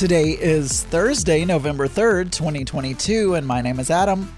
[0.00, 4.34] Today is Thursday, November 3rd, 2022, and my name is Adam.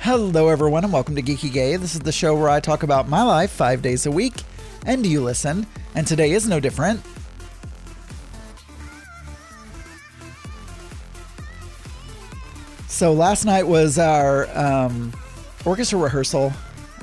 [0.00, 1.76] Hello, everyone, and welcome to Geeky Gay.
[1.76, 4.34] This is the show where I talk about my life five days a week,
[4.84, 7.00] and you listen, and today is no different.
[12.88, 15.12] So, last night was our um,
[15.64, 16.52] orchestra rehearsal,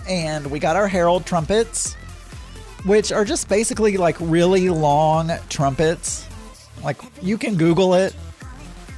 [0.10, 1.94] and we got our herald trumpets,
[2.84, 6.28] which are just basically like really long trumpets.
[6.84, 8.16] Like, you can Google it.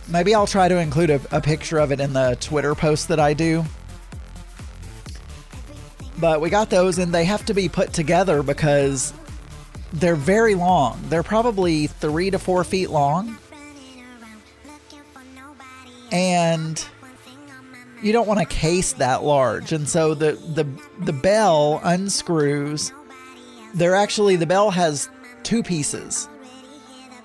[0.08, 3.20] Maybe I'll try to include a, a picture of it in the Twitter post that
[3.20, 3.64] I do.
[6.20, 9.14] But we got those, and they have to be put together because
[9.92, 11.02] they're very long.
[11.10, 13.38] They're probably three to four feet long.
[16.12, 16.86] And
[18.02, 19.72] you don't want a case that large.
[19.72, 20.68] And so the, the,
[21.04, 22.94] the bell unscrews.
[23.74, 25.10] They're actually, the bell has
[25.44, 26.30] two pieces.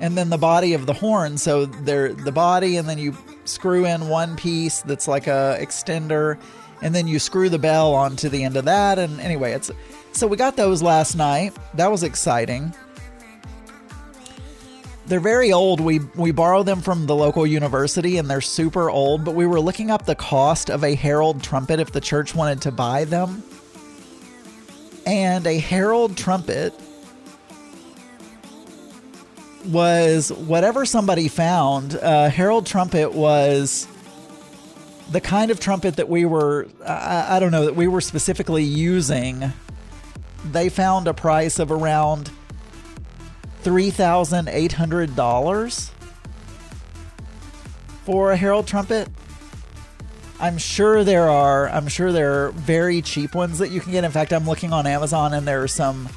[0.01, 1.39] And then the body of the horn.
[1.39, 6.39] So they're the body, and then you screw in one piece that's like a extender
[6.83, 8.99] and then you screw the bell onto the end of that.
[8.99, 9.71] And anyway it's
[10.13, 11.55] so we got those last night.
[11.75, 12.75] That was exciting.
[15.07, 15.81] They're very old.
[15.81, 19.61] We we borrow them from the local university and they're super old but we were
[19.61, 23.43] looking up the cost of a herald trumpet if the church wanted to buy them.
[25.07, 26.75] And a herald trumpet
[29.69, 33.87] was whatever somebody found uh, herald trumpet was
[35.11, 38.65] the kind of trumpet that we were, I, I don't know, that we were specifically
[38.65, 39.53] using,
[40.45, 42.31] they found a price of around
[43.63, 45.91] $3,800
[48.05, 49.09] for a Herald trumpet.
[50.41, 54.05] I'm sure there are, I'm sure there are very cheap ones that you can get.
[54.05, 56.09] In fact, I'm looking on Amazon and there are some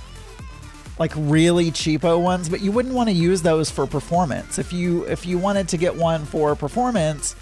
[1.00, 4.60] like really cheapo ones, but you wouldn't want to use those for performance.
[4.60, 7.36] If you if you wanted to get one for performance,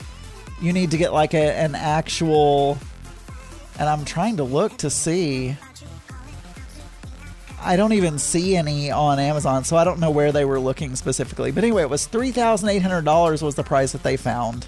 [0.62, 2.78] you need to get like a, an actual
[3.78, 5.58] and I'm trying to look to see
[7.62, 10.96] I don't even see any on Amazon, so I don't know where they were looking
[10.96, 11.52] specifically.
[11.52, 14.66] But anyway, it was $3,800 was the price that they found.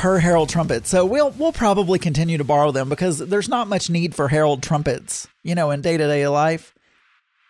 [0.00, 0.86] Per Herald trumpet.
[0.86, 4.62] So we'll we'll probably continue to borrow them because there's not much need for Herald
[4.62, 6.74] trumpets, you know, in day-to-day life.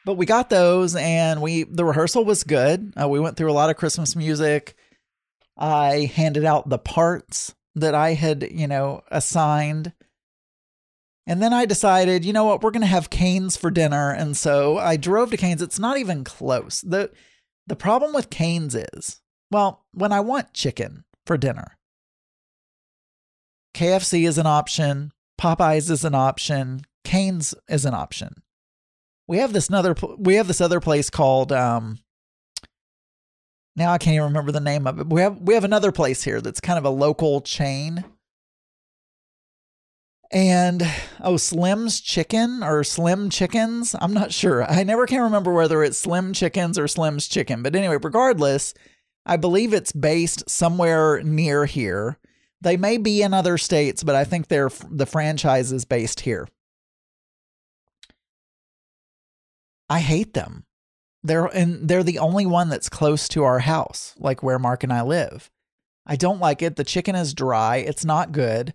[0.05, 2.93] But we got those and we the rehearsal was good.
[3.01, 4.75] Uh, we went through a lot of christmas music.
[5.57, 9.93] I handed out the parts that i had you know assigned.
[11.29, 14.11] And then i decided you know what we're going to have Cane's for dinner.
[14.11, 15.63] And so i drove to Cane's.
[15.63, 16.81] It's not even close.
[16.81, 17.13] The
[17.69, 19.21] the problem with Cane's is
[19.53, 21.77] well when i want chicken for dinner
[23.75, 28.43] kfc is an option popeyes is an option Cane's is an option
[29.27, 31.99] we have this another we have this other place called um
[33.77, 35.07] now I can't even remember the name of it.
[35.09, 38.05] We have we have another place here that's kind of a local chain.
[40.33, 40.87] And
[41.21, 43.97] oh, Slim's Chicken or Slim Chickens.
[44.01, 44.63] I'm not sure.
[44.71, 47.63] I never can remember whether it's Slim Chickens or Slim's Chicken.
[47.63, 48.75] But anyway, regardless,
[49.27, 52.19] I believe it's based somewhere near here.
[52.61, 56.49] They may be in other states, but I think they're the franchise is based here.
[59.89, 60.65] I hate them.
[61.23, 64.93] They're and they're the only one that's close to our house, like where Mark and
[64.93, 65.51] I live.
[66.07, 66.77] I don't like it.
[66.77, 67.77] The chicken is dry.
[67.77, 68.75] It's not good.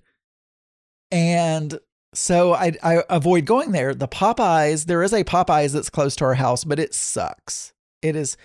[1.12, 1.80] And
[2.14, 3.94] so I, I avoid going there.
[3.94, 7.74] The Popeyes, there is a Popeyes that's close to our house, but it sucks.
[8.02, 8.38] It is,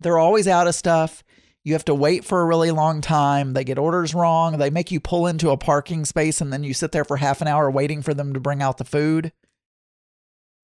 [0.00, 1.24] they're always out of stuff.
[1.66, 3.52] You have to wait for a really long time.
[3.52, 4.58] They get orders wrong.
[4.58, 7.40] They make you pull into a parking space and then you sit there for half
[7.40, 9.32] an hour waiting for them to bring out the food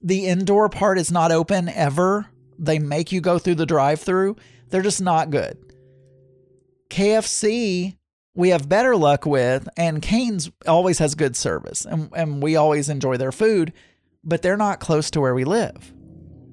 [0.02, 2.26] the indoor part is not open ever.
[2.58, 4.36] They make you go through the drive through.
[4.68, 5.58] They're just not good.
[6.90, 7.96] KFC,
[8.34, 12.88] we have better luck with, and Cane's always has good service, and, and we always
[12.88, 13.72] enjoy their food,
[14.24, 15.92] but they're not close to where we live.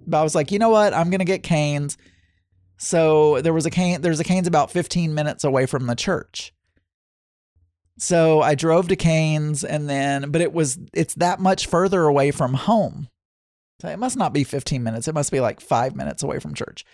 [0.07, 0.93] But I was like, you know what?
[0.93, 1.97] I'm gonna get Cane's.
[2.79, 4.01] So there was a cane.
[4.01, 6.53] There's a Cane's about 15 minutes away from the church.
[7.97, 12.31] So I drove to Cane's, and then, but it was it's that much further away
[12.31, 13.09] from home.
[13.81, 15.09] So it must not be 15 minutes.
[15.09, 16.85] It must be like five minutes away from church.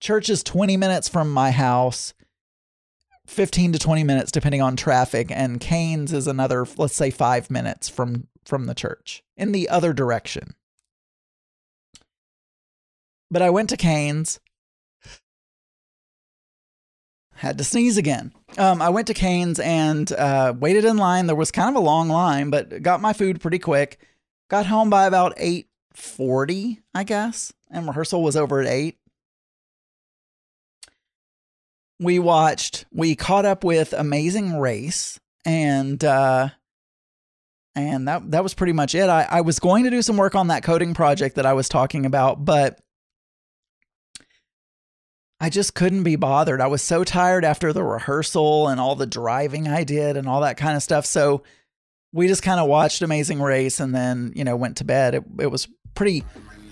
[0.00, 2.14] Church is 20 minutes from my house,
[3.28, 7.88] 15 to 20 minutes depending on traffic, and Cane's is another, let's say, five minutes
[7.88, 10.54] from from the church in the other direction.
[13.30, 14.40] But I went to Cane's.
[17.38, 18.32] Had to sneeze again.
[18.56, 21.26] Um, I went to Cane's and uh, waited in line.
[21.26, 23.98] There was kind of a long line, but got my food pretty quick.
[24.48, 27.52] Got home by about eight forty, I guess.
[27.70, 28.98] And rehearsal was over at 8.
[32.00, 36.50] we watched, we caught up with Amazing Race, and uh,
[37.74, 39.08] and that that was pretty much it.
[39.08, 41.68] I, I was going to do some work on that coding project that I was
[41.68, 42.80] talking about, but
[45.40, 46.60] I just couldn't be bothered.
[46.60, 50.40] I was so tired after the rehearsal and all the driving I did and all
[50.40, 51.06] that kind of stuff.
[51.06, 51.44] So
[52.12, 55.14] we just kind of watched Amazing Race and then, you know, went to bed.
[55.14, 56.24] It, it was pretty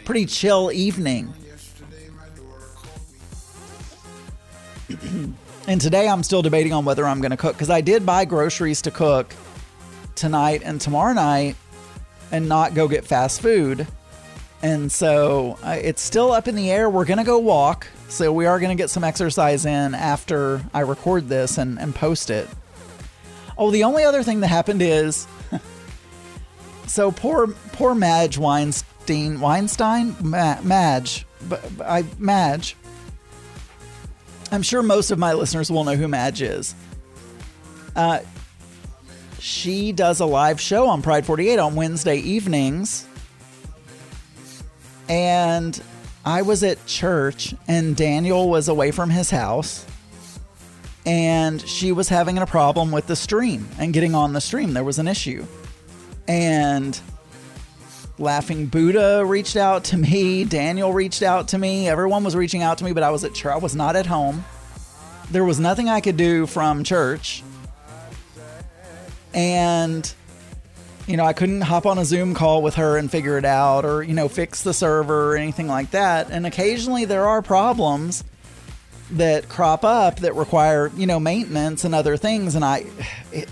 [0.04, 1.32] pretty chill evening.
[5.69, 8.24] and today I'm still debating on whether I'm going to cook cuz I did buy
[8.24, 9.32] groceries to cook
[10.16, 11.54] tonight and tomorrow night
[12.32, 13.86] and not go get fast food.
[14.60, 16.90] And so uh, it's still up in the air.
[16.90, 17.86] We're going to go walk.
[18.08, 21.94] So we are going to get some exercise in after I record this and, and
[21.94, 22.49] post it.
[23.58, 25.26] Oh, the only other thing that happened is
[26.87, 31.26] so poor poor Madge Weinstein Weinstein Ma- Madge
[32.19, 32.76] Madge.
[34.53, 36.75] I'm sure most of my listeners will know who Madge is.
[37.94, 38.20] Uh,
[39.38, 43.06] she does a live show on Pride 48 on Wednesday evenings.
[45.08, 45.81] And
[46.26, 49.87] I was at church and Daniel was away from his house.
[51.06, 54.75] And she was having a problem with the stream and getting on the stream.
[54.75, 55.46] There was an issue.
[56.26, 57.00] And
[58.19, 60.44] Laughing Buddha reached out to me.
[60.44, 61.88] Daniel reached out to me.
[61.88, 63.52] Everyone was reaching out to me, but I was at church.
[63.52, 64.44] I was not at home.
[65.31, 67.44] There was nothing I could do from church
[69.37, 70.12] and
[71.06, 73.85] you know, I couldn't hop on a Zoom call with her and figure it out
[73.85, 76.31] or, you know, fix the server or anything like that.
[76.31, 78.25] And occasionally there are problems
[79.12, 82.56] that crop up that require, you know, maintenance and other things.
[82.56, 82.87] And I,
[83.32, 83.49] it,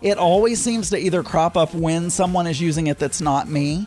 [0.00, 3.86] it always seems to either crop up when someone is using it that's not me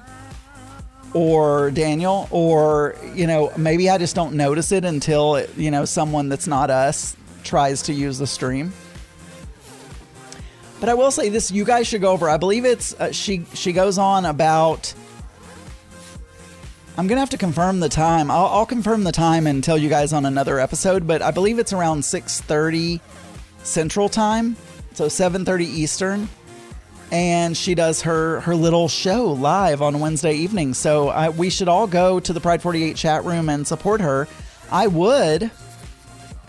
[1.16, 5.84] or Daniel, or, you know, maybe I just don't notice it until, it, you know,
[5.86, 8.72] someone that's not us tries to use the stream.
[10.80, 12.30] But I will say this: you guys should go over.
[12.30, 13.46] I believe it's uh, she.
[13.54, 14.94] She goes on about.
[16.98, 18.30] I'm gonna have to confirm the time.
[18.30, 21.08] I'll, I'll, confirm the time and tell you guys on another episode.
[21.08, 23.00] But I believe it's around 6:30
[23.64, 24.56] Central Time,
[24.94, 26.30] so 7:30 Eastern.
[27.12, 30.74] And she does her her little show live on Wednesday evening.
[30.74, 34.28] So I, we should all go to the Pride 48 chat room and support her.
[34.72, 35.50] I would,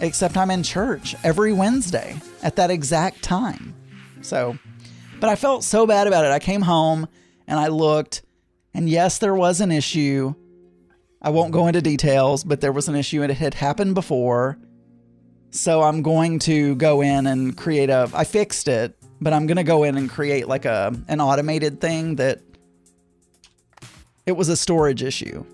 [0.00, 3.74] except I'm in church every Wednesday at that exact time.
[4.22, 4.58] So,
[5.20, 6.30] but I felt so bad about it.
[6.30, 7.08] I came home
[7.46, 8.22] and I looked,
[8.74, 10.34] and yes, there was an issue.
[11.22, 14.58] I won't go into details, but there was an issue and it had happened before.
[15.50, 19.56] So I'm going to go in and create a I fixed it, but I'm going
[19.56, 22.40] to go in and create like a an automated thing that
[24.26, 25.44] it was a storage issue.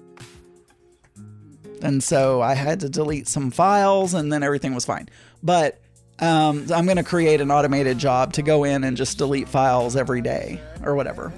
[1.82, 5.08] And so I had to delete some files and then everything was fine.
[5.42, 5.80] But
[6.18, 9.96] um, I'm going to create an automated job to go in and just delete files
[9.96, 11.32] every day or whatever.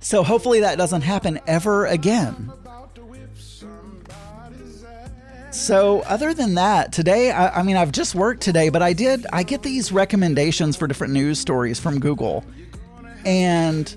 [0.00, 2.52] So hopefully that doesn't happen ever again.
[5.50, 9.26] So other than that, today I, I, mean I've just worked today, but I did
[9.32, 12.44] I get these recommendations for different news stories from Google,
[13.24, 13.96] and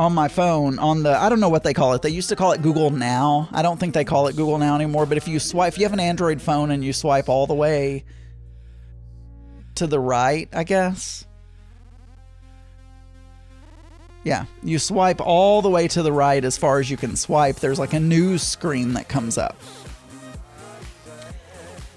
[0.00, 2.00] on my phone on the I don't know what they call it.
[2.00, 3.50] They used to call it Google Now.
[3.52, 5.04] I don't think they call it Google Now anymore.
[5.04, 7.54] But if you swipe, if you have an Android phone and you swipe all the
[7.54, 8.04] way
[9.74, 11.26] to the right, I guess.
[14.24, 17.56] Yeah, you swipe all the way to the right as far as you can swipe.
[17.56, 19.56] There's like a news screen that comes up.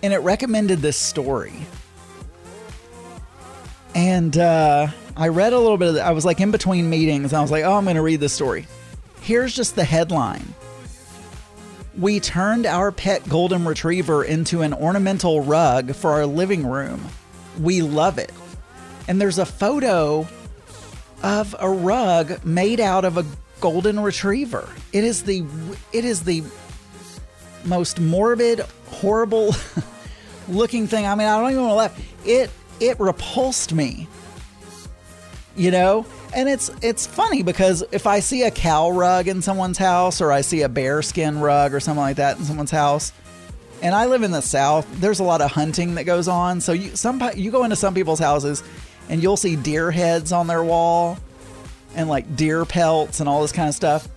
[0.02, 1.54] And it recommended this story.
[3.96, 6.00] And uh, I read a little bit of it.
[6.00, 7.34] I was like in between meetings.
[7.34, 8.68] I was like, oh, I'm going to read this story.
[9.22, 10.54] Here's just the headline
[11.98, 17.08] We turned our pet golden retriever into an ornamental rug for our living room
[17.60, 18.32] we love it.
[19.08, 20.28] And there's a photo
[21.22, 23.26] of a rug made out of a
[23.60, 24.68] golden retriever.
[24.92, 25.46] It is the
[25.92, 26.44] it is the
[27.64, 29.56] most morbid, horrible
[30.48, 31.06] looking thing.
[31.06, 32.26] I mean, I don't even want to laugh.
[32.26, 34.08] It it repulsed me.
[35.56, 36.06] You know?
[36.36, 40.32] And it's it's funny because if I see a cow rug in someone's house or
[40.32, 43.14] I see a bearskin rug or something like that in someone's house,
[43.84, 44.88] and I live in the South.
[45.00, 46.62] There's a lot of hunting that goes on.
[46.62, 48.64] So you some you go into some people's houses,
[49.10, 51.18] and you'll see deer heads on their wall,
[51.94, 54.08] and like deer pelts and all this kind of stuff.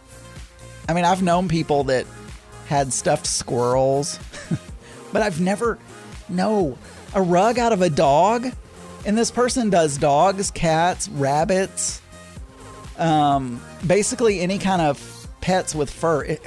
[0.88, 2.06] I mean, I've known people that
[2.66, 4.20] had stuffed squirrels,
[5.12, 5.78] but I've never
[6.28, 6.78] no
[7.12, 8.52] a rug out of a dog.
[9.06, 12.02] And this person does dogs, cats, rabbits,
[12.98, 16.24] um, basically any kind of pets with fur.
[16.24, 16.44] It,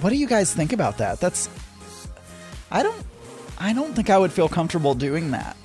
[0.00, 1.20] what do you guys think about that?
[1.20, 1.48] That's
[2.72, 3.06] I don't
[3.56, 5.56] I don't think I would feel comfortable doing that.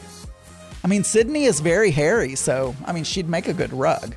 [0.83, 4.15] I mean, Sydney is very hairy, so I mean, she'd make a good rug.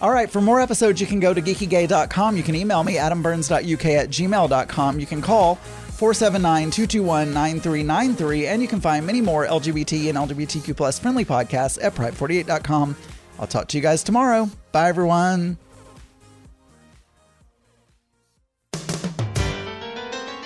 [0.00, 2.36] All right, for more episodes, you can go to geekygay.com.
[2.36, 5.00] You can email me, adamburns.uk at gmail.com.
[5.00, 5.58] You can call
[5.96, 11.82] 479 221 9393, and you can find many more LGBT and LGBTQ plus friendly podcasts
[11.82, 12.96] at pride48.com.
[13.38, 14.50] I'll talk to you guys tomorrow.
[14.72, 15.58] Bye, everyone.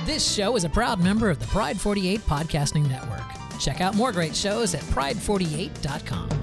[0.06, 3.22] This show is a proud member of the Pride 48 Podcasting Network.
[3.60, 6.39] Check out more great shows at pride48.com.